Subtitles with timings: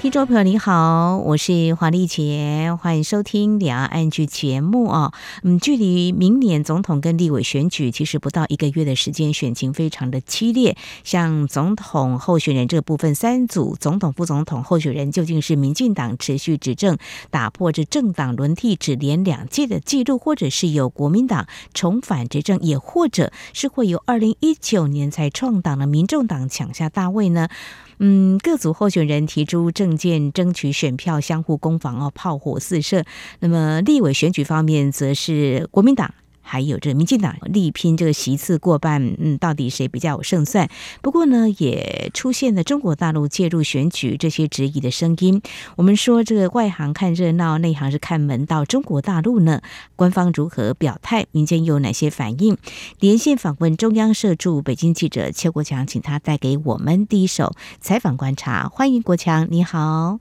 [0.00, 5.12] 听众朋友，你好，我是黄丽杰，欢迎收听两岸剧节目啊。
[5.42, 10.74] 嗯，距离明年总统跟立委选举其实不到一个月的时间，选情非常的激烈。
[11.04, 16.96] 像总统候选人这部分，三组总统、副总统候选人究竟是民进党持续执政，
[17.28, 27.50] 打破这政党轮替只连两届的记录，或者是由国民党重返执政，也或者是会由二零一九年才创党的民众党抢下大位呢？
[28.02, 33.04] 嗯，各组候选人提出政见，争取选票，相互攻防哦，炮火四射。
[33.40, 36.14] 那么立委选举方面，则是国民党。
[36.50, 40.68] 还有这民进党力拼这个席次过半，嗯，到底谁比较有胜算？
[41.00, 45.40] 不过呢，也出现了中国大陆介入选举这些质疑的声音。
[45.76, 48.64] 我们说这个外行看热闹，内行是看门道。
[48.64, 49.62] 中国大陆呢，
[49.94, 51.26] 官方如何表态？
[51.30, 52.58] 民间又有哪些反应？
[52.98, 58.68] 连线访问中央社驻北京记者邱国强，请他带给我们第一手采访观察。
[58.68, 60.18] 欢迎国强，你好。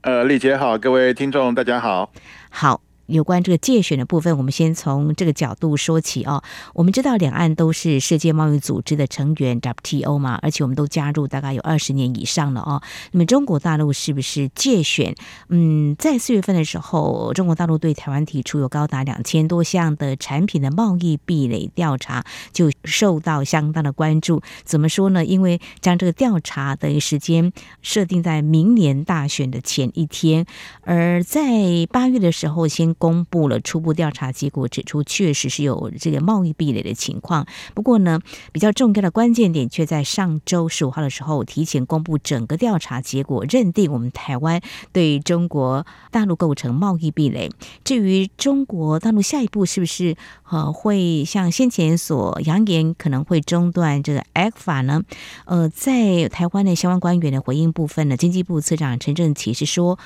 [0.00, 2.10] 呃，丽姐好，各位听众大家好。
[2.48, 2.80] 好。
[3.06, 6.42] 有关这个界选的部分，我们先从这个角度说起哦。
[6.72, 12.82] 我们知道两岸都是世界贸易组织的成员 WTO 嘛，而且我们都加入大概有二十年以上了哦。
[13.12, 15.14] 那么中国大陆是不是界选？
[15.50, 24.40] 嗯，在四月份的时候，中国大陆对台湾提出有高达两千多项的产品的贸易壁垒调查，就受到相当的关注。
[24.64, 25.24] 怎么说呢？
[25.24, 30.46] 因为将这个调查的时间设定在明年大选的前一天，
[30.82, 31.42] 而在
[31.90, 32.93] 八月的时候先。
[32.94, 37.46] 公布了初步调查结果，指出确实是有这个贸易壁垒的情况。
[37.74, 38.20] 不过呢，
[38.52, 44.60] 比较重要的关键点却在上周十五号的时候提前公布整个调查结果，认定我们台湾
[44.92, 47.50] 对中国大陆构成贸易壁垒。
[47.84, 50.16] 至于中国大陆下一步是不是
[50.48, 55.02] 呃会像先前所扬言可能会中断这个 ECFA 呢？
[55.44, 59.98] 呃，在台湾的相关官员的回应部分呢，经济部次长陈正奇是说。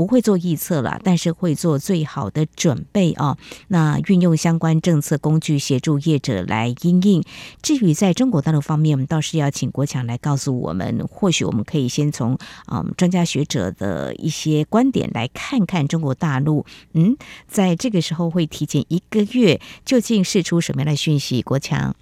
[0.00, 3.36] 不会做预测了，但是会做最好的准备啊。
[3.68, 7.22] 那运用相关政策工具协助业者来因应。
[7.60, 12.38] 至于在中国大陆方面，我们倒是要请国强来告诉我们，或许我们可以先从
[12.72, 16.64] 嗯专家学者的一些观点来看看中国大陆。
[16.94, 17.14] 嗯，
[17.46, 21.42] 在这个时候会提前一个月，究竟释出什么样的讯息？
[21.42, 21.94] 国强。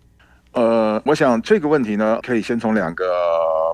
[0.58, 3.04] 呃，我想这个问题呢，可以先从两个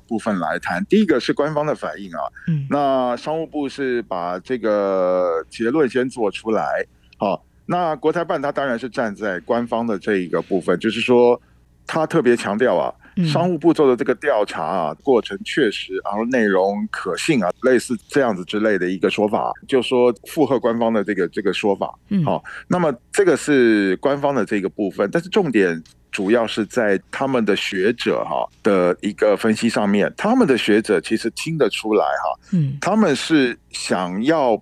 [0.07, 0.85] 部分来谈。
[0.85, 6.85] 第一个是官方的反应啊，嗯，那商务部是把这个结论先做出来，
[7.17, 11.41] 好，那国台办他当然是站在官方的这一个部分，就是说
[11.87, 12.93] 他特别强调啊，
[13.25, 25.81] 商务部做的这个调查啊，过程确实，然后内容可信啊，类似这样子之类的一个说法，就说附和官方的这个这个说法，嗯，好，那么这个是官方的这个部分，但是重点。
[26.15, 34.57] 主要是在他们的学者哈的一个分析上面，他们的学者其实听得出来哈，嗯，他们是想要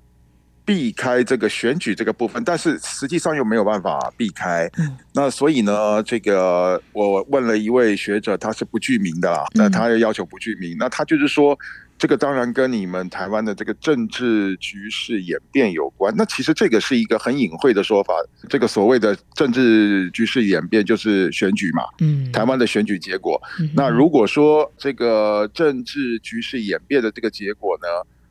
[0.65, 11.55] 避开这个选举这个部分，但是实际上又没有办法避开，嗯，那所以呢，这个我问了一位学者，他是不具名的啦，那他也要求不具名，那他就是说。
[11.97, 16.13] 这个当然跟你们台湾的这个政治局势演变有关。
[16.17, 18.13] 那其实这个是一个很隐晦的说法。
[18.49, 23.41] 这个所谓的政治局势演变就是选举嘛，嗯，台湾的选举结果。
[23.73, 27.87] 那如果说这个政治局势演变的这个结果呢，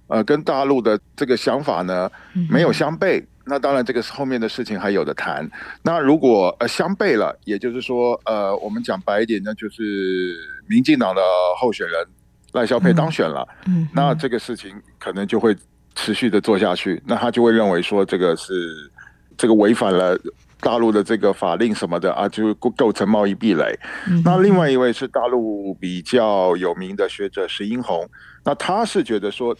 [0.09, 2.11] 呃，跟大陆的这个想法呢
[2.51, 5.51] 没有相悖，那当然这个后面的事情还有的谈。
[5.83, 10.37] 那如果呃相悖了，也就是说，呃，我们讲白一点呢，就是
[10.67, 11.22] 民进党的
[11.59, 12.06] 候选人。
[12.53, 15.57] 赖萧佩当选了，嗯，那这个事情可能就会
[15.95, 18.91] 持续的做下去，那他就会认为说这个是
[19.37, 20.19] 这个违反了
[20.61, 23.79] 大陆的这个法令什么的啊，就构成贸易壁垒。
[24.25, 28.09] 那另外一位是大陆比较有名的学者石英红，
[28.45, 29.57] 那他是觉得说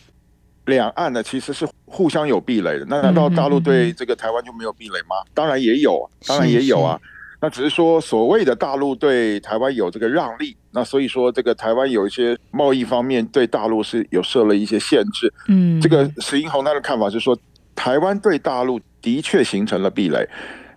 [0.67, 5.17] 两岸呢其实是互相有壁垒的，那难道大陆对这个台湾就没有壁垒吗？
[5.35, 7.01] 当然也有，当然也有啊。
[7.45, 15.35] 那只是说，所谓的大陆对台湾有这个让利，那所以说这个台湾有一些贸易方面对大陆是有设了一些限制。
[15.49, 17.37] 嗯，这个石英红他的看法是说，
[17.75, 20.25] 台湾对大陆的确形成了壁垒，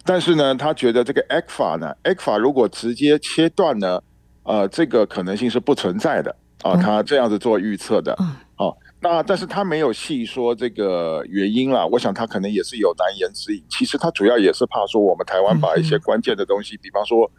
[0.04, 4.02] 但是呢，他觉得这个 ECFA 呢，ECFA 如果直接切断呢，
[4.42, 8.18] 呃，这个可能性是不存在的啊，他这样子做预测的。
[8.58, 8.76] 哦。
[9.08, 13.64] 那但是他没有细说这个原因啦，我想他可能也是有难言之隐。
[13.70, 17.30] 其实他主要也是怕说我们台湾把一些关键的东西，比方说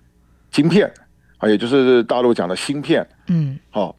[0.53, 0.89] 晶片
[1.39, 3.97] 啊，也就是大陆讲的芯片，嗯，好，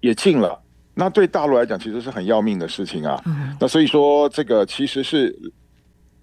[0.00, 0.58] 也禁了。
[0.94, 3.22] 那对大陆来讲，其实是很要命的事情啊。
[3.26, 5.38] 嗯、那所以说，这个其实是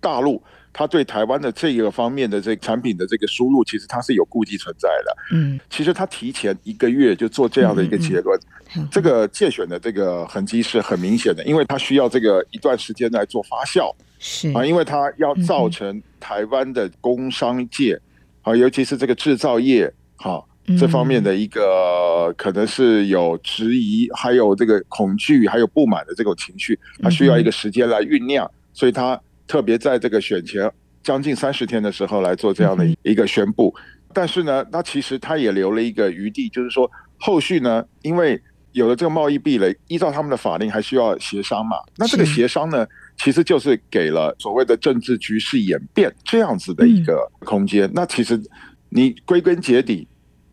[0.01, 0.41] 大陆。
[0.77, 5.18] 他对台湾的这个方面的这个产品的这个输入，其实他是有顾忌存在的。
[5.33, 8.39] 嗯，其实他提前一个月就做这样的一个结论，
[8.75, 18.00] 嗯嗯、这个借选的这个痕迹是很明显的，因为他需要这个一段时间来做发酵，是啊，因为他要造成台湾的工商界
[18.44, 20.44] 啊，尤其是这个制造业哈、啊、
[20.79, 29.19] 这方面的一个可能是有质疑，还有这个恐惧，还有不满的这种情绪，他需要一个时间来酝酿，所以他。
[29.47, 30.69] 特别在这个选前
[31.01, 33.73] 将近三十天的时候来做这样的一个宣布，
[34.13, 38.41] 但是呢，那其实他也留了一个余地，就是说后续呢，因为
[38.73, 41.77] 有了这个贸易壁垒，依照他们的法令还需要协商嘛。
[41.95, 42.85] 那这个协商呢，
[43.17, 47.89] 其实就是给了所谓的政治局势演变这样子的一个空间。
[47.93, 48.39] 那其实
[48.89, 50.07] 你归根结底。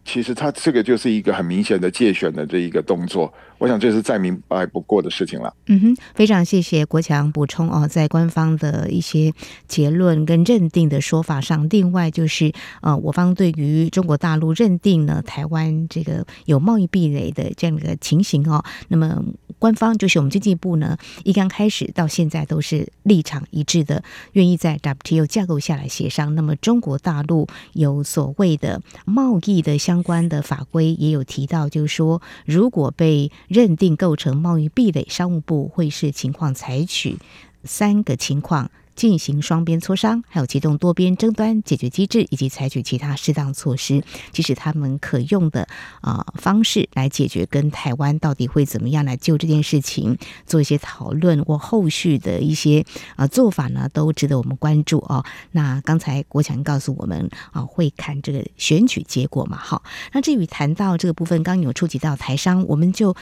[0.05, 5.53] 其实他这个就是一个很明显的介选的这一个动作，我想这是再明白不过的事情了。
[5.67, 9.33] 嗯哼，非常谢谢国强补充哦，在官方的一些
[9.67, 12.53] 结论跟认定的说法上，另外就是
[12.83, 19.23] 呃，我方对于中国大陆认定呢台湾这个有贸易壁垒的这样一个情形哦，那么
[19.59, 24.03] 官方就是我们经济部呢，一刚开始到现在都是立场一致的，
[24.33, 26.35] 愿意在 WTO 架构下来协商。
[26.35, 37.19] 那么中国大陆有所谓的贸易的相关的法规也有提到，就是说，如果被认定构成贸易壁垒，商务部会视情况采取
[37.65, 38.71] 三个情况。
[38.95, 44.03] 进行双边磋商，还有启动多边争端解决机制，以及采取其他适当措施，
[44.33, 45.67] 即使他们可用的
[46.01, 52.85] 啊、方式来解决跟台湾到底会怎么样来就这件事情做一些讨论或后续的一些
[53.17, 55.25] 啊、做法呢，都值得我们关注哦。
[55.53, 59.57] 那刚才国强告诉我们啊，会看这个选举结果嘛？
[59.57, 59.83] 好，
[60.13, 63.15] 那至于谈到这个部分，刚有触及到台商，我们就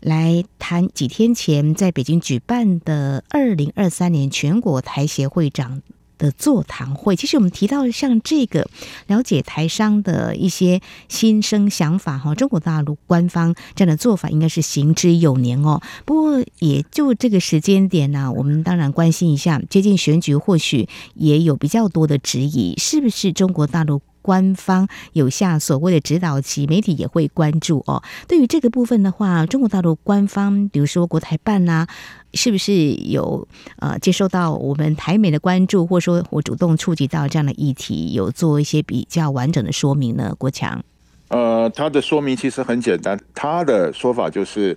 [0.00, 5.82] 来谈几天前在北京举办的二零二三年全国台协协会长
[6.16, 8.66] 的座谈会，其实我们提到像这个
[9.06, 15.82] 了解台商的一些新生想法哈，中国大陆官方这样的做法应该是行之有年哦。
[16.06, 24.00] 不过也就这个时间点呢，我们当然关心一下，接近选举，或许也有比较多的质疑，是不是中国大陆？
[24.22, 28.02] 官方有下所谓的指导棋，媒体也会关注哦。
[28.28, 31.88] 对于这个部分的话，中国大陆官方，比如说国台办呐、啊，
[32.34, 33.46] 是不是有
[33.78, 40.34] 呃接受到我们台美的关注，或者说我主动触及到这样的议题，有做一些比较完整的说明呢？
[40.38, 40.82] 国强，
[41.28, 44.76] 呃，他的说明其实很简单，他的说法就是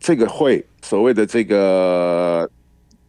[0.00, 2.48] 这个会所谓的这个。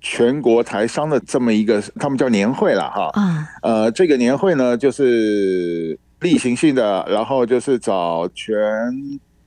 [0.01, 3.11] 全国台商的这么一个，他们叫年会了哈。
[3.15, 3.45] 嗯。
[3.61, 8.49] 呃，这个年会呢，就是例行性的，然后就是找全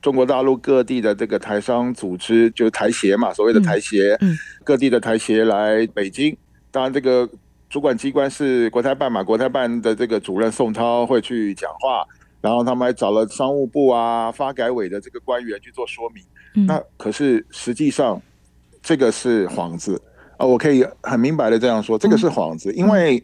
[0.01, 6.37] 中国大陆各地的这个台商组织，就是台协嘛，所谓的台协，嗯，各地的台协来北京。
[6.71, 7.29] 当然，这个
[7.71, 12.05] 主管机关是国台办嘛，国台办的这个主任宋涛会去讲话，
[12.41, 16.23] 然后他们还找了商务部啊、发改委的这个官员去做说明。
[16.57, 16.67] 嗯。
[16.67, 18.21] 那可是实际上，
[18.83, 20.01] 这个是幌子。
[20.39, 23.23] 我可以很明白的这样说，这个是幌子，因为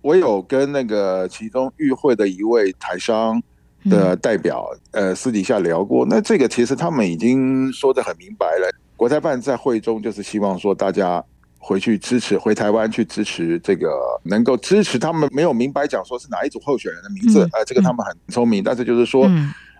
[0.00, 3.42] 我有跟那个其中与会的一位台商
[3.90, 6.06] 的代表，呃，私底下聊过。
[6.06, 8.70] 那这个其实他们已经说得很明白了。
[8.96, 11.22] 国台办在会中就是希望说大家
[11.58, 13.88] 回去支持，回台湾去支持这个，
[14.22, 15.28] 能够支持他们。
[15.32, 19.30] 没有明白讲说是哪一组候选人的名字，呃，这个他们很聪明，但是就是说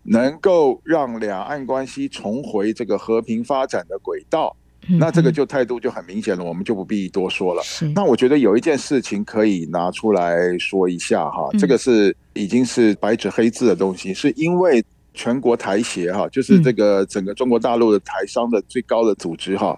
[0.03, 4.55] 能够让两岸关系重回这个和平发展的轨道。
[4.89, 7.63] 那这个就态度就很明显了，我们就不必多说了。
[7.95, 19.77] 那我觉得有一件事情可以拿出来说一下哈，这个是已经是白纸黑字的东西，是因为全国台协哈，就是这个整个中国大陆的台商的最高的组织哈，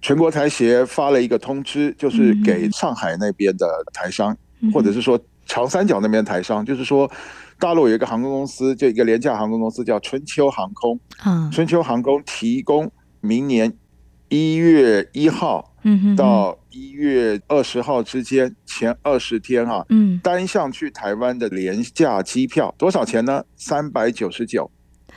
[0.00, 4.34] 全国台协发了一个通知，就是给上海那边的台商，
[4.72, 7.10] 或者是说长三角那边台商，就是说
[7.58, 10.98] 大陆有一个航空公司，就一个廉价航空公司叫春秋航空，
[11.52, 13.70] 春秋航空提供明年。
[14.30, 15.74] 一月一号
[16.16, 23.44] 到一月二十号之间，前二十天哈，嗯单向去台湾的廉价机票多少钱呢？
[23.56, 24.70] 三百九十九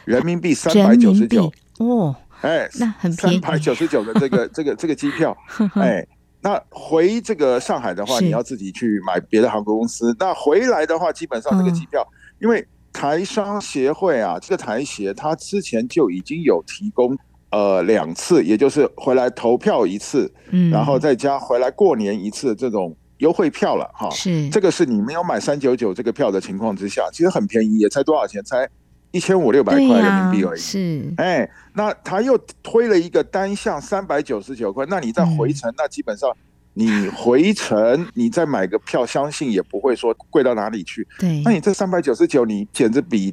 [0.03, 5.38] 人民币，三百九十九哦，哎，那很便宜，三百九十九的这个 这个这个机票，
[5.79, 6.05] 哎，
[6.41, 10.15] 那回这个上海的话，你要自己去买别的航空公司。
[10.17, 12.03] 那回来的话，基本上这个机票，
[12.41, 17.15] 因为台商协会啊，这个台协他之前就已经有提供。
[17.53, 24.10] 呃，两次，也就是回来投票一次，嗯，然后再加回来过年一次这种优惠票了哈。
[24.10, 28.43] 是，这个是你没有买三九九这个票的情况之下，其实很便宜，也才多少钱？
[28.43, 28.67] 才
[29.12, 30.60] 一千五六百块人民币而已。
[30.60, 36.36] 是，哎，那他又推了一个单项三百九十九块，那你再回程，那基本上
[36.74, 41.07] 你回程你再买个票，相信也不会说贵到哪里去。
[41.19, 43.31] 对，那你这三百九十九，你简直比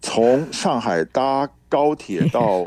[0.00, 2.64] 从上海搭高铁到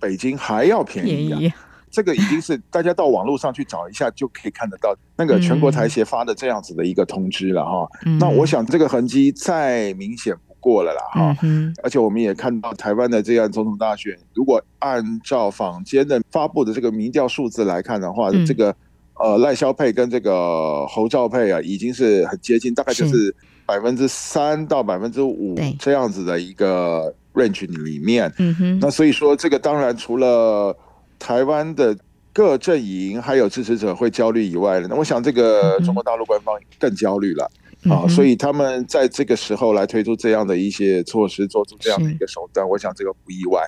[0.00, 1.54] 北京还要便宜啊！
[1.90, 7.88] 这个已经是大家到网络上去找一下就可以看得到，那个全国台协发的这样子的一个通知了哈。
[8.20, 11.36] 那我想这个痕迹再明显不过了啦哈。
[11.82, 18.72] 而且我们也看到台湾的这样总统大选，如果按照坊间的发布的这个民调数字来看的话，这个
[19.14, 23.34] 呃赖萧佩跟这个侯兆佩啊，已经是很接近，大概就是
[23.66, 28.32] 百分之三到百分之五这样子的一个 range 里面。
[28.80, 30.76] 那所以说这个当然除了
[31.18, 31.96] 台湾的
[32.32, 37.50] 各阵营还有支持者会焦虑以外呢，那我想这个中国大陆官方更焦虑了。
[37.88, 43.66] 啊，所以他们在这个时候来推出这样的一些措施，做出这样的一个手段，我想这个不意外。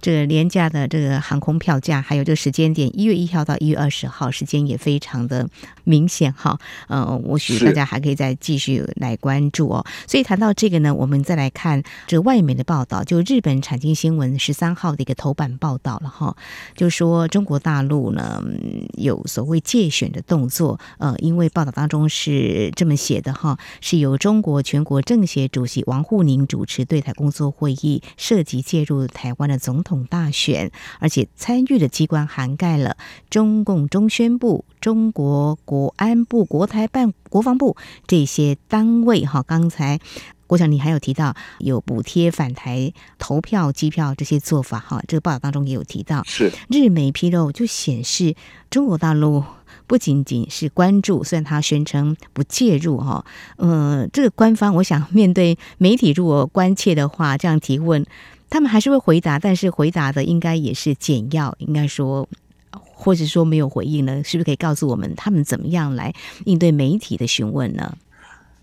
[0.00, 5.48] 这个廉价的这个航空票价，还有这个时间点，一月一号到一月二十号，时间也非常的
[5.84, 6.58] 明显哈。
[6.88, 9.86] 呃，我许大家还可以再继续来关注哦。
[10.06, 16.36] 所以谈到这个呢，我们再来看这外媒的报道，就日本产经新闻十三号的一个头版报道了哈，
[16.74, 18.42] 就说中国大陆呢
[18.94, 20.80] 有所谓借选的动作。
[20.98, 29.60] 呃，因为报道当中是这么写的哈，是由中国全国政协主席王沪宁主持对台工作会议，涉及介入台湾的。
[29.60, 32.96] 总总统大选，而且参与的机关涵盖了
[33.30, 37.76] 中共中宣部、中国国安部、国台办、国防部
[38.08, 39.24] 这些单位。
[39.24, 40.00] 哈，刚才
[40.48, 44.80] 郭强你还有提到有补贴返台投票、机票这些做法。
[44.80, 46.24] 哈，这个报道当中也有提到。
[46.24, 48.34] 是日媒披露就显示，
[48.70, 49.44] 中国大陆
[49.86, 52.98] 不仅仅是关注，虽然他宣称不介入。
[52.98, 53.24] 哈，
[53.56, 58.04] 呃，这个官方我想面对媒体如果关切的话，这样提问。
[58.50, 62.28] 他们还是会回答，但是回答的应该也是简要，应该说，
[62.72, 64.22] 或者说没有回应呢？
[64.24, 66.12] 是不是可以告诉我们他们怎么样来
[66.46, 67.96] 应对媒体的询问呢？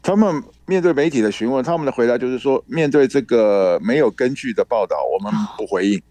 [0.03, 6.01] 他们面对媒体的询问，他们的回答就是说，面对这个没有根据的报道，我们不回应。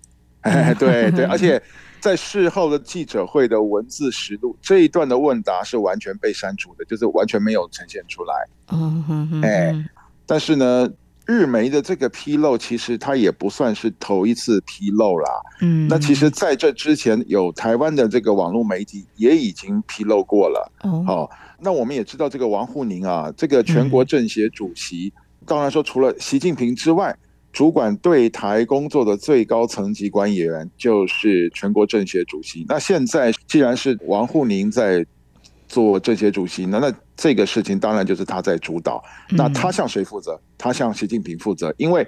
[0.41, 1.63] 哎，对对，而且
[2.01, 8.35] 在事后的记者会的文字实录这一段的问答是完全被删除的，就是完全没有呈现出来。
[8.73, 9.85] 嗯哼哼，哎，
[10.25, 10.91] 但是呢。
[11.27, 15.29] 日媒的这个披露，其实它也不算是头一次披露啦。
[15.61, 20.73] 嗯，那其实在这之前，有台湾的这个网络媒体也已经披露过了。
[20.85, 21.31] 哦，好，
[21.61, 25.13] 那我们也知道这个王沪宁啊，这个全国政协主席，
[25.45, 27.15] 当然说除了习近平之外，
[27.53, 32.65] 主管对台工作的最高层级官员就是全国政协主席。
[32.69, 35.05] 那现在既然是王沪宁在。
[35.69, 39.03] 做政协主席，那那这个事情当然就是他在主导。
[39.31, 40.39] 那他向谁负责？
[40.59, 42.07] 他向习近平负责，因为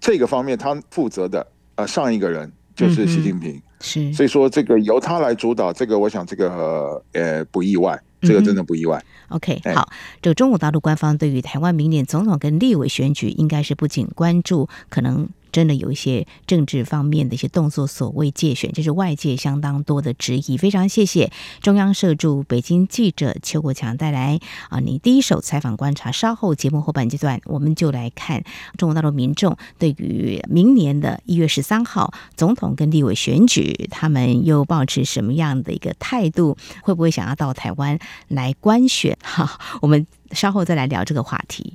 [0.00, 1.46] 这个方面他负责的
[1.76, 9.02] 呃上一个人就是习近平，是，所以说这个由他来主导，这个我想这个呃不意外，这个真的不意外。
[9.28, 9.88] OK，好，
[10.20, 15.28] 这个中国大陆官方对于台湾明年总统跟立委选举，应该是不仅关注可能。
[15.52, 20.56] 真的有一些政治方面的一些动作，所谓借选，这是外界相当多的质疑。
[20.56, 21.30] 非常谢谢
[21.60, 24.40] 中央社驻北京记者邱国强带来
[24.70, 26.10] 啊，你第一手采访观察。
[26.10, 28.42] 稍后节目后半阶段，我们就来看
[28.76, 36.56] 中国大陆民众对于明年的一月十三号总统跟立委选举，他们又抱持什么样的一个态度？
[36.82, 39.16] 会不会想要到台湾来观选？
[39.22, 41.74] 哈，我们稍后再来聊这个话题。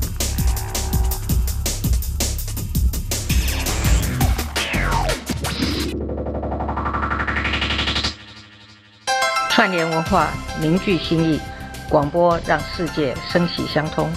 [9.61, 11.39] 万年文化，凝聚心意，
[11.87, 14.09] 广播让世界声息相通。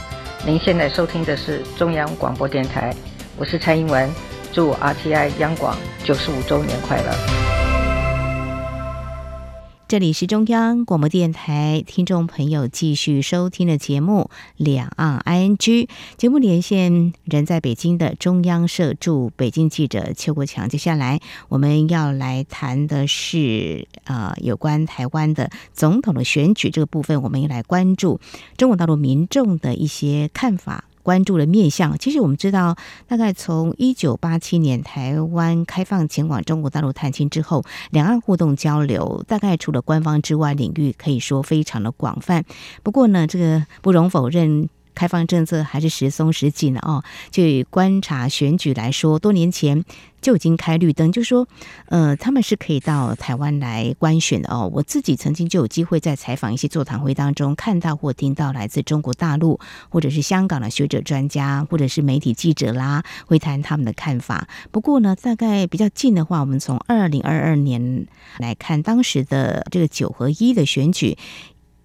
[0.43, 2.91] 您现在收听的是中央广播电台，
[3.37, 4.11] 我是蔡英文，
[4.55, 7.34] 祝 RTI 央广九十五周年快乐。
[9.95, 15.57] 这里是中央广播电台，听众朋友继续收听的节目《两岸 ING》
[16.17, 20.69] 节目连线人在北京的中央社驻北京记者邱国强。
[20.69, 28.19] 接下来我们要来谈的是啊、呃，有关台湾的总统的选举这个部分，我们也来关注
[28.57, 30.87] 中国大陆民众的一些看法。
[31.05, 31.97] 关注的面向。
[31.99, 42.45] 其实我们知道，大概从一九八七年台湾开放前往中国大陆探亲之后，两岸互动交流大概除了官方之外，领域可以说非常的广泛。
[42.83, 44.69] 不过呢，这个不容否认。
[44.95, 47.03] 开放政策还是时松时紧的哦。
[47.31, 49.85] 就以观察选举来说，多年前
[50.21, 51.47] 就已经开绿灯，就说，
[51.87, 54.71] 呃，他们是可以到台湾来观选的哦。
[54.73, 59.61] 我自己曾经就有机会在采访一些座谈会当中看到或听到来自中国大陆
[59.91, 64.49] 或者是香港的学者专家或者是媒体记者啦，会谈他们的看法。
[64.71, 68.07] 不过呢，大概比较近的话，我们从二零二二年
[68.39, 71.19] 来看，当时的这个九合一的选举。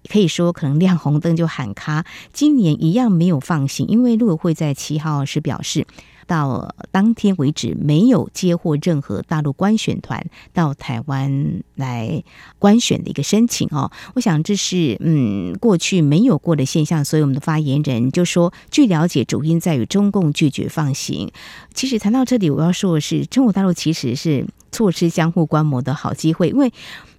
[0.08, 2.04] 可以说，可能亮红灯就喊卡。
[2.32, 5.86] 今年一样没有放行，因为陆委会在七号时表示，
[6.26, 12.22] 到当天为止没有接获任何大陆官选团到台湾来
[12.58, 13.90] 官选的一个申请哦。
[14.14, 21.30] 我想这是嗯过去没有过的现象，所以我们的发言人就说，据了解，主因在于中共拒绝放行。
[21.74, 26.72] 其实谈到这里，我要说的是，中国大陆其实是错失相互观摩的好机会，因为。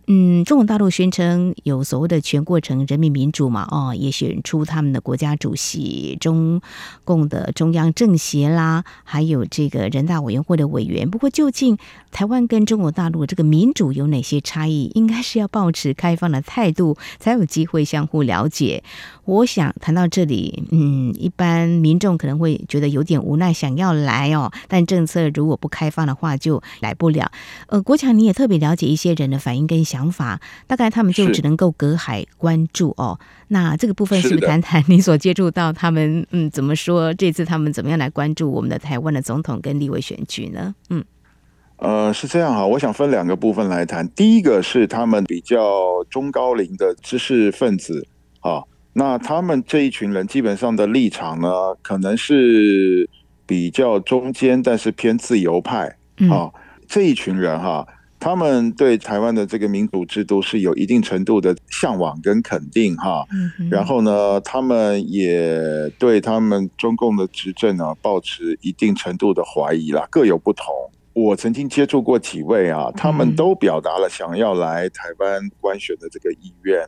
[0.07, 6.61] 嗯，中国大陆宣称有所谓的全过程人民民主嘛，哦，也选出他们的国家主席、中
[7.03, 11.09] 共的中央政协啦，还有这个人大委员会的委员。
[11.09, 11.77] 不过，究竟
[12.11, 14.91] 台湾跟中国大陆这个民主有哪些差异？
[14.95, 18.83] 应该是要保持开放的态度，才有机会相互了解。
[19.25, 27.31] 我想谈到这里，嗯，一般民众可能会觉得有点无奈，想要来哦，但政策如果不开放的话，就来不了。
[27.67, 33.19] 呃，国强，你也特别了解一些人的反应跟想法，大概他们就只能够隔海关注哦。
[33.49, 36.25] 那这个部分是不是谈谈你所接触到他们？
[36.31, 37.13] 嗯，怎么说？
[37.15, 40.73] 这次他们怎么样来关注我们的台湾的总统跟立委选举呢？
[40.89, 41.03] 嗯，
[41.75, 44.07] 呃，是这样哈，我想分两个部分来谈。
[44.11, 48.07] 第一个是他们比较中高龄的知识分子
[48.39, 48.63] 啊。
[48.93, 51.49] 那他们这一群人基本上的立场呢，
[51.81, 53.09] 可能是
[53.45, 55.87] 比较中间，但是偏自由派
[56.29, 56.47] 啊。
[56.47, 56.51] 嗯、
[56.87, 57.87] 这一群人哈，
[58.21, 63.25] 他们对台湾的这个民主制度是有一定程度的向往跟肯定哈。
[63.33, 70.67] 嗯、然后呢，他们也对他们中共的执政呢，抱持一定程度的怀疑啦，各有不同。
[71.13, 76.79] 我曾经接触过几位啊，他们都表达了想要来台湾观选的这个意愿。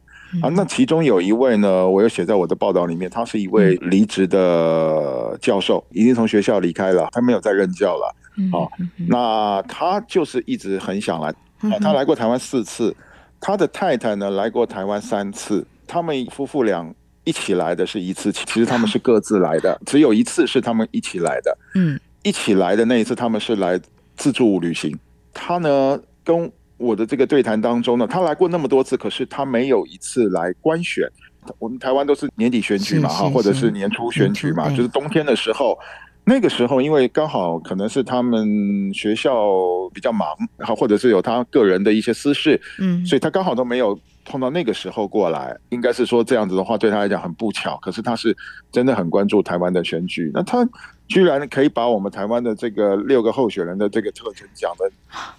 [0.42, 8.16] 啊，那其中有一位呢，我有写在我的报道里面，他是一位离职的教授，已经从学校离开了，他没有再任教了。
[8.52, 8.72] 好，
[9.08, 12.96] 那他就是一直很想来，啊，他来过台湾四次，
[13.40, 16.94] 他的太太呢来过台湾三次，他们夫妇俩
[17.24, 21.58] 一起来的是一次，其实他们是各自来的，只有一次是他们一起来的。
[21.76, 23.80] 嗯，一起来的那一次他们是来
[24.16, 24.98] 自助旅行，
[25.34, 26.52] 他呢跟。
[26.78, 31.08] 我的这个对谈当中呢，他来过那么多次，可是他没有一次来官选。
[31.58, 35.78] 我们台湾都是年底选举嘛，哈，或者是年初选举嘛，就是冬天的时候。
[36.26, 39.46] 那个时候，因为刚好可能是他们学校
[39.94, 45.54] 比较忙，然后或者是有他个人的一些私事，嗯，所以他刚好都没有碰到那个时候过来。
[45.70, 47.78] 应该是说这样子的话，对他来讲很不巧。
[47.82, 48.36] 可是他是
[48.72, 50.66] 真的很关注台湾的选举，那他
[51.08, 54.90] 居然可以把我们台湾的这个六个候选人的这个特征讲得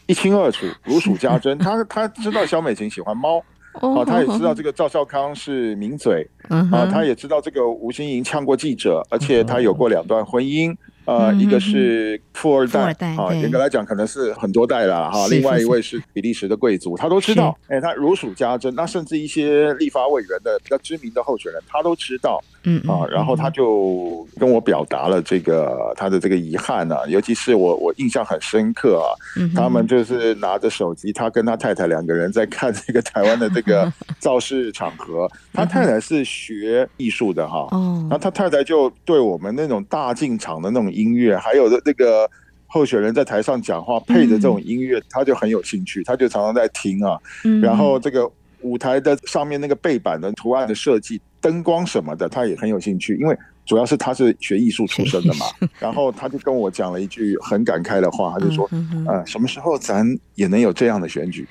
[0.07, 1.57] 一清二楚，如数家珍。
[1.57, 3.43] 他他知道萧美琴喜欢猫。
[3.75, 10.75] 啊，他也知道这个赵少康是名嘴，啊，他也知道这个吴欣盈呛过记者，而且他有过两段婚姻。
[11.07, 15.29] 呃，一个是富二代，啊，严格来讲可能是很多代了哈。
[15.29, 18.75] 另外一位是比利时的贵族，他都知道，哎，他如数家珍。
[18.75, 29.13] 那甚至一些立法委员的比较知名的候选人，他都知道，嗯啊，然后他就跟我表达了这个他的这个遗憾啊，尤其是我我印象很深刻啊，
[29.55, 40.85] 他们就是拿着手机，他跟他太太两个人在看这个台湾的这个 造势场合，他太太是学艺术的哈，哦，那他太太就对我们那种大进场的那种。
[40.95, 42.31] 音乐还有的那个
[42.69, 47.19] 候选人在台上讲话，配的这种音乐，他就很有兴趣，他就常常在听啊。
[47.61, 55.45] 然后这个舞台的上面那个背板的图案的设计、灯光什么的，他也很有兴趣，因为主要是他是学艺术出身的嘛。
[55.79, 58.67] 然后他就跟我讲了一句很感慨的话，他就说
[59.07, 61.47] ：“呃，什么时候咱也能有这样的选举？”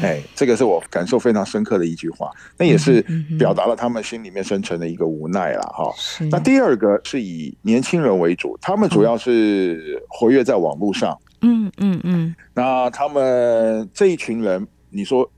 [0.00, 3.04] 哎，这个是我感受非常深刻的一句话，那也是
[3.38, 5.92] 表达了他们心里面深沉的一个无奈了哈。
[6.30, 11.18] 那第二个是以年轻人为主，他们主要是活跃在网络上。
[11.42, 12.34] 嗯嗯嗯。
[12.54, 15.28] 那他们这一群人，你说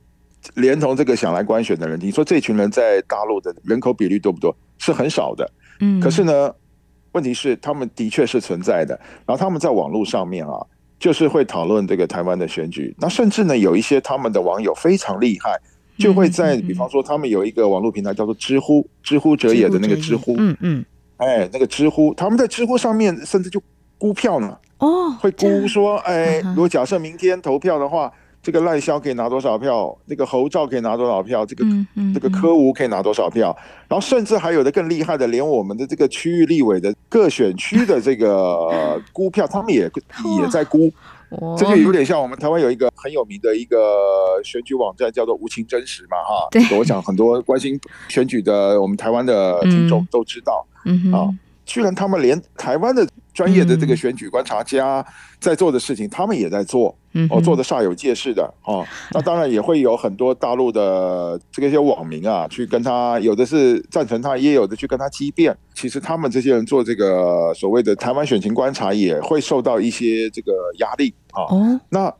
[0.54, 4.54] 连同这个想来官选的人，你说这群人在大陆的人口比率多不多？
[4.78, 5.50] 是很少的。
[5.80, 6.00] 嗯。
[6.00, 6.54] 可是呢，
[7.12, 8.98] 问题是他们的确是存在的。
[9.26, 10.54] 然后他们在网络上面啊。
[10.96, 15.60] 就是会讨论这个台湾的选举，那甚至呢，有一些他们的网友非常厉害，
[15.98, 20.84] 就会在比方说他们有一个网络平台叫做知乎，知乎者也的那个知乎，嗯嗯，
[21.18, 23.60] 哎，那个知乎，他们在知乎上面甚至就
[23.98, 24.56] 估票呢。
[24.78, 28.10] 哦，会估说，哎， 如果假设明天投票的话。
[28.44, 29.96] 这个赖萧可以拿多少票？
[30.04, 31.46] 那个侯兆可以拿多少票？
[31.46, 33.56] 这个、嗯嗯、这个柯吴可以拿多少票？
[33.88, 39.90] 然后甚至还有的更厉害的，连我们的这个区域立委的各选区的这个 估票，他们也
[40.38, 40.92] 也在估。
[41.58, 43.76] 这就有点像我们台湾有一个很有名的一个
[44.44, 46.46] 选举网站，叫做无情真实嘛，哈。
[46.50, 46.62] 对。
[46.78, 50.64] 我想很多关心选举的我们台湾的听众都知道。
[51.12, 51.26] 啊，
[51.64, 55.04] 居然他们连台湾的专业的这个选举观察家
[55.38, 56.96] 在做的事情，他们也在做。
[57.30, 65.56] 哦，做的煞有介事的哦，那当然也会有很多大陆的这个一些网民啊，去跟他，有的是赞成他，也有的去跟他激辩。
[65.74, 71.42] 其实他们这些人做这个所谓的台湾选情观察，也会受到一些这个压力啊。
[71.54, 72.12] 哦，那。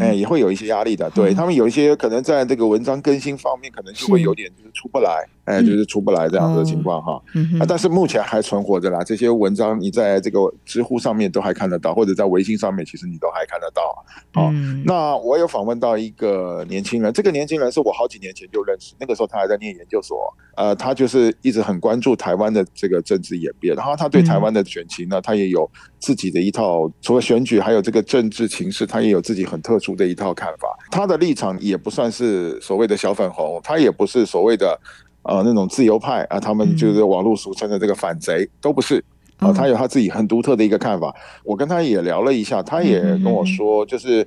[0.00, 7.22] 哎，也会有一些压力的，对他们有一些可能在这个文章更新方面，可能就会有点就是出不来，哎，就是出不来这样的情况哈。
[7.60, 14.04] 啊，但是目前还存活着啦，这些文章你在这个知乎上面都还看得到，或者在微信上面，其实你都还看得到。
[14.34, 14.50] 好，
[14.84, 30.76] 那我有访问到一个年轻人，这个年轻人是我好几年前就认识，那个时候他还在念研究所，呃，他就是一直很关注台湾的这个政治演变，然后他对台湾的选情呢，他也有自己的一套，除了选举，还有这个政治情势，他也有自己很特殊的一套看法。
[30.90, 34.78] 他的立场也不算是所谓的小粉红，他也不是所谓的
[35.22, 39.02] 呃那种自由派啊，他们就是网络俗称的这个反贼，都不是
[39.38, 39.52] 啊。
[39.52, 41.14] 他有他自己很独特的一个看法。
[41.44, 44.26] 我跟他也聊了一下，他也跟我说，就是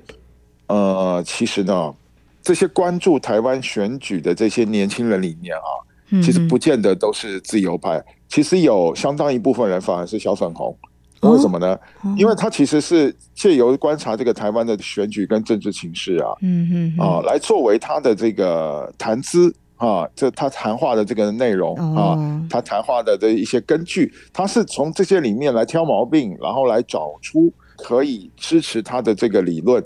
[0.66, 1.94] 呃，其实呢，
[2.42, 5.86] 这些关注台湾选举的这些年轻人里面啊。
[6.24, 10.76] 其实不见得都是自由派，其实有相当一部分人反而是小粉红，
[11.20, 11.78] 为什么呢？
[12.16, 22.16] 因为他其实是借由观察这个台湾的选举跟政治情势啊，嗯嗯啊，来作为他的这个谈资啊，这他谈话的这个内容啊，
[22.48, 29.84] 他谈话的这一些根据，他是从这些里面来挑毛病，然后来找出可以支持他的这个理论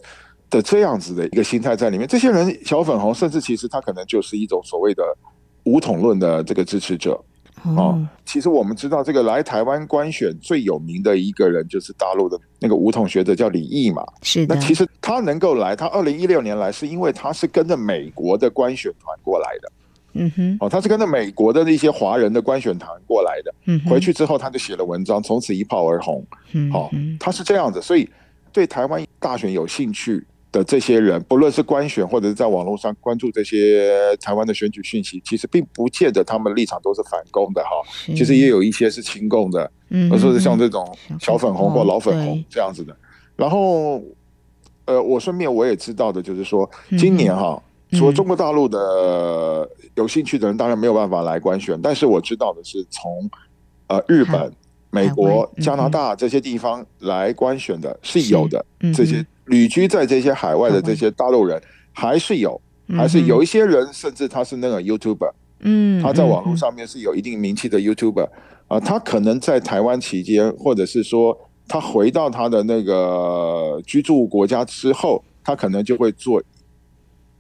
[0.49, 2.07] 的这样子的一个心态在里面。
[2.07, 5.03] 这些人小粉红，甚至其实他可能就是一种所谓的。
[5.67, 7.19] 武统论的这个支持者
[7.65, 14.05] 啊，其实我们知道，这个来台湾观选最有名的一个人就是大陆的那个武统学者，叫李毅嘛。
[14.23, 14.55] 是的。
[14.55, 19.73] 那其实他能够来，他二零一六年来，是因为他是跟着美国的观选团过来的。
[20.13, 20.57] 嗯哼。
[20.61, 23.55] 哦，他是跟着美国的那些华人的观选团过来的。
[23.65, 23.81] 嗯。
[23.87, 26.23] 回去之后，他就写了文章，从此一炮而红。
[26.53, 26.71] 嗯。
[26.71, 28.07] 好，他是这样子，所以
[28.53, 30.23] 对台湾大选有兴趣
[30.55, 37.71] 的这些人，不论是官选或者是在网络上关注这些台湾的选举讯息，其实并不见得他们立场都是反共的哈。
[38.15, 42.97] 其实也有一些是亲共的，嗯或者是像这种小粉红或老粉红这样子的。
[43.35, 44.01] 然后，
[44.85, 53.29] 呃，我顺便我也知道的就是说，今年哈，除了中国大陆的有兴趣的人，当然没有办法来观选，但是我知道的是从
[53.89, 54.53] 呃日本、
[54.95, 59.25] 美国、加拿大这些地方来观选的是有的这些。
[59.47, 61.61] 旅居在这些海外的这些大陆人
[61.93, 62.59] 还是有，
[62.97, 65.31] 还是有一些人，甚至他是那个 YouTuber，
[65.61, 68.27] 嗯，他在网络上面是有一定名气的 YouTuber，
[68.69, 76.43] 啊，他可能在台湾期间，或者是说他回到他的那个居住国家之后，他可能就会做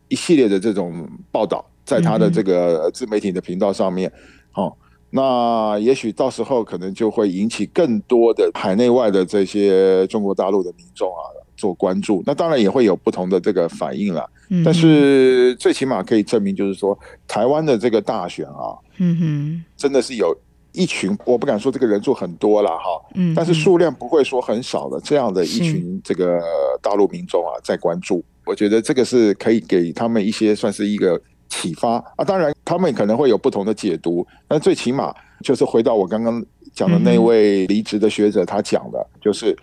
[0.08, 4.12] 一系列的这种报道，在他的这个自媒体的频道上面，
[4.52, 4.70] 哦，
[5.14, 11.22] 那也许到时候可能就会引起更多的海内外的这些中国大陆的民众啊。
[11.57, 14.29] 做关注，那当然也会有不同的这个反应了。
[14.64, 16.98] 但是最起码可以证明，就是说
[17.29, 20.37] 台湾的这个大选啊，嗯哼，真的是有
[20.72, 26.42] 一群，我不敢说这个人数很多了哈，嗯，但是数量不会说很少的这样的一群这个
[26.83, 28.22] 大陆民众啊在关注。
[28.44, 31.18] 我觉得这个是可以给他们一些算是一个
[31.60, 32.24] 启发啊。
[32.24, 39.56] 当然他们可能会有不同的解读，但最起码就是回到我刚刚讲的那位离职的学者他讲的，就是。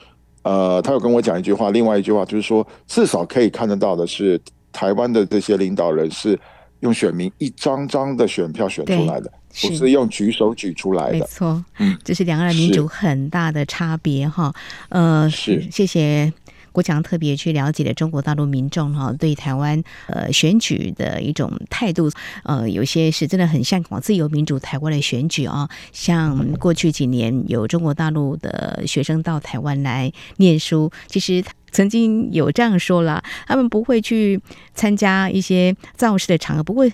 [0.44, 6.36] 呃，他有跟我讲一句话，另外一句话就是说，至少可以看得到的是，台湾的这些领导人是
[6.80, 11.20] 用选民一张张的选票选出来的，是不是用举手举出来的。
[11.20, 14.52] 没错，嗯，这是两岸民主很大的差别哈。
[14.90, 16.34] 呃，是，谢谢。
[16.72, 22.10] 国强特别去了解了中国大陆民众哈对台湾呃选举的一种态度，
[22.44, 25.70] 呃，有些是真的很向往自由民主台湾的选举啊。
[25.92, 34.40] 像过去几年有中国大陆的学生到台湾来念书，其实曾经有这样说了，他们不会去
[34.74, 36.86] 参加一些造势的场合，不过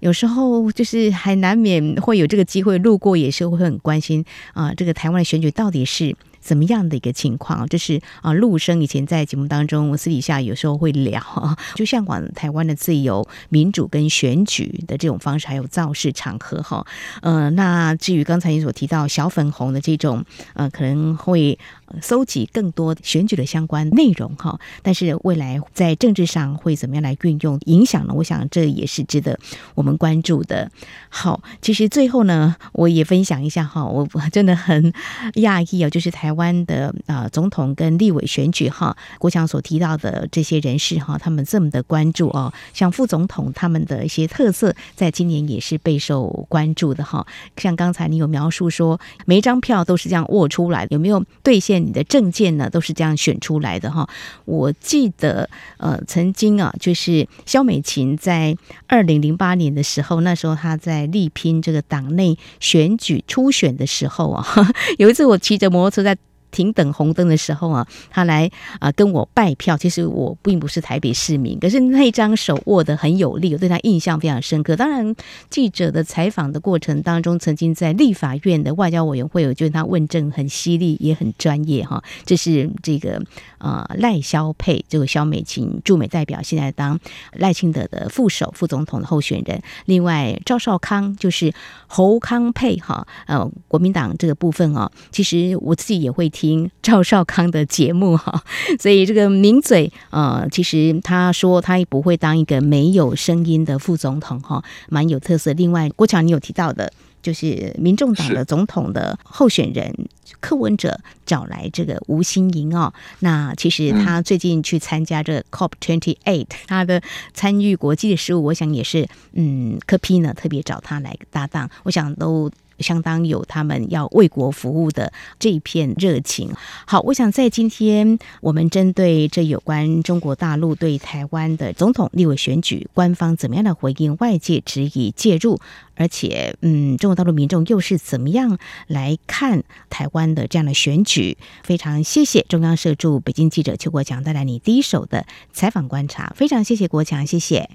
[0.00, 6.16] 有时候就是还难免会有这个机会路过，也是会很关心啊，这个台湾的选举到底是。
[6.46, 7.66] 怎么样的一个情况？
[7.68, 11.20] 就是啊，陆生以前在节目当中，我私底下有时候会聊，
[11.74, 16.86] 就像往台湾的自由、民主跟选举的这种方式，还有造势场合哈。
[17.22, 21.58] 呃，那至于刚才你所提到小粉红的这种，呃，可能会。
[22.02, 28.14] 搜集更多选举的相关内容哈，但是未来在政治上会怎么样来运用影响呢？
[28.14, 29.38] 我想这也是值得
[29.74, 30.70] 我们关注的。
[31.08, 34.92] 好，其实最后呢，我也分享一下哈，我真的很
[35.34, 47.26] 讶异啊， 就是台湾的啊总统跟立委选举哈，国强所提到的这些人士哈，他们这么的关注哦，像副总统他们的一些特色，在今年也是备受关注的哈。
[47.56, 51.75] 像刚才你有描述说，每一张票都是这样握出来，有没有兑现？
[51.78, 54.08] 你的证件呢，都是这样选出来的哈。
[54.44, 64.46] 我记得，呃，曾经啊，就是肖美琴在二零零八年的时候，那时候她在力拼这个党内选举初选的时候啊，
[64.98, 66.16] 有一次我骑着摩托车在。
[66.50, 69.76] 停等红灯的时候啊，他来啊跟我拜票。
[69.76, 74.74] 其实我并不是台北市民，可是那张手握得很有力，我对他印象非常深刻。
[74.74, 75.14] 当然，
[75.50, 82.02] 记者的采访的过程当中，曾经在立法院的外交委员会，我觉得他问政很犀利，也很专业哈。
[82.24, 83.22] 这是这个
[83.58, 86.98] 呃赖萧佩这个萧美琴驻美代表，现在当
[87.32, 89.60] 赖清德的副手、副总统的候选人。
[89.84, 91.52] 另外，赵少康就是
[91.86, 96.45] 侯康配哈，呃，国民党这个部分啊，其实我自己也会听。
[96.46, 98.44] 听赵少康的节目哈，
[98.78, 105.52] 所以这个名嘴呃，其实他说他也不会当一个没有声音的副总统哈，蛮有特色。
[105.54, 109.92] 另外，郭强你有提到的，就是民众党的总统的候选人
[110.38, 117.02] 柯文哲找来这个吴新盈哦，那其实他最近去参加这个 COP Twenty Eight，他的
[117.34, 122.48] 参与国际的事务，我想也是嗯，柯 P 呢特别找他来搭档，我想都。
[122.78, 126.50] 相当有他们要为国服务的这一片热情。
[126.86, 135.58] 好，我想在今天我们针对这有关中国大陆对台湾的总统、立委选举，官方怎么样的回应，外界质疑介入，
[135.94, 141.36] 而且，嗯，中国大陆民众又是怎么样来看台湾的这样的选举？
[141.62, 147.70] 非常谢谢中央社驻北京记者邱国强带来你第一手的采访观察，非常谢谢国强，谢谢，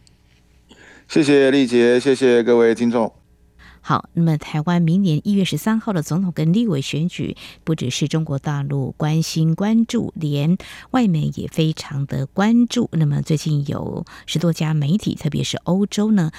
[1.07, 3.20] 谢谢丽姐，谢谢各位听众。
[3.81, 10.55] 好，那么台湾明年一月十三号的总统跟立委选举，不只是中国大陆关心关注，连
[10.91, 12.89] 外媒也非常的关注。
[12.93, 16.31] 那么最近有十多家媒体，特别是欧洲呢，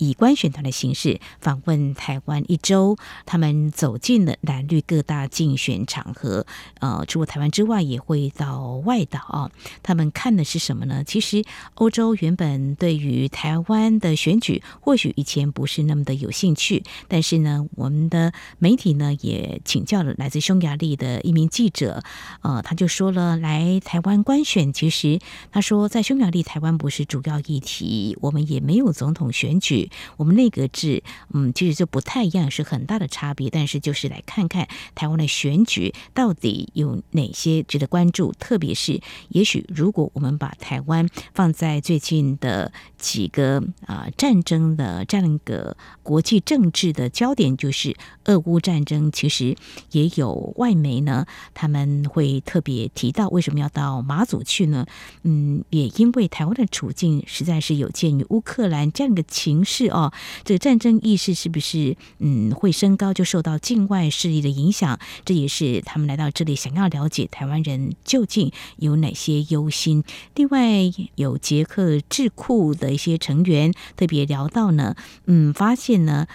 [0.00, 6.46] 以观选团的形式访问台湾一周，他们走进了蓝绿各大竞选场合。
[6.80, 9.50] 呃，除了台湾之外，也会到外岛啊。
[9.82, 11.04] 他们看的是什么呢？
[11.04, 22.02] 其实欧洲原本对于台湾的选举，或许以前不是那么的有兴趣，但是呢，我们的媒体呢也请教了来自匈牙利的一名记者，
[22.40, 25.18] 呃，他就说了，来台湾观选，其实
[25.52, 29.89] 他说在匈牙利，台湾不是主要议题，我们也没有总统选举。
[30.16, 33.50] 我们内阁制，嗯，其实就不太一样，是很大的差别。
[33.50, 49.56] 但是就是来看看台湾的选举到底有哪些值得关注，特别是也许如果我们把台湾放在最近的几个啊、战争的这样一个国际政治的焦点，就是俄乌战争，其实
[49.92, 54.86] 也有外媒呢，他们会特别提到为什么要到马祖去呢？
[55.22, 59.79] 嗯，也因为台湾的处境实在是有鉴于乌克兰这样的情势。
[59.80, 60.12] 是哦，
[60.44, 64.98] 这个战争意识是不是嗯会升高，就受到境外势力的影响？
[65.24, 70.04] 这也是他们来到这里想要了解台湾人究竟有哪些忧心。
[70.34, 76.26] 另外，有捷克智库的一些成员特别聊到呢，嗯，发现呢。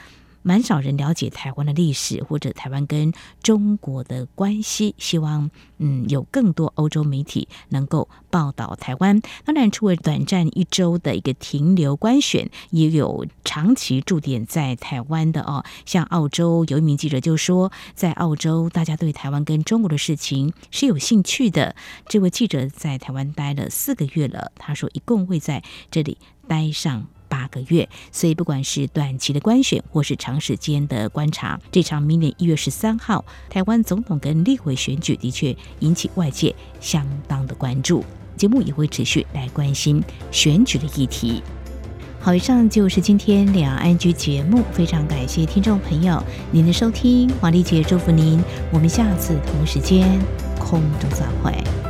[0.47, 9.19] 蛮少人了解台湾的历史或者台湾跟中国的关系，希望嗯有更多欧洲媒体能够报道台湾。
[9.43, 15.65] 当然，除了短暂一周的一个停留观选，也有长期驻点在台湾的哦。
[15.83, 21.75] 像澳洲有一名记者就说，在澳洲大家对台湾跟中国的事情是有兴趣的。
[22.07, 27.07] 这位记者在台湾待了四个月了，他说一共会在这里待上。
[27.27, 38.03] 八个月，所以不管是短期的观选，或是长时间的观察，这场明年一月十三号台湾总统跟立委选举的确引起外界相当的关注。
[38.37, 41.41] 节目也会持续来关心选举的议题。
[42.19, 50.19] 好，以上就是今天两岸 ING 节目，非常感谢听众朋友您的收听，华丽姐祝福您，我们下次同时间
[50.59, 51.84] 空中再会。